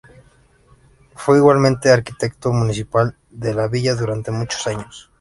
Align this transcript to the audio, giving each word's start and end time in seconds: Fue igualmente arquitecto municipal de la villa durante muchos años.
Fue 1.15 1.37
igualmente 1.37 1.91
arquitecto 1.91 2.51
municipal 2.51 3.15
de 3.29 3.53
la 3.53 3.67
villa 3.67 3.93
durante 3.93 4.31
muchos 4.31 4.65
años. 4.65 5.09